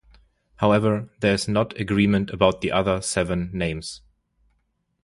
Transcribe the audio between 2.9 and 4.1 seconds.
seven names.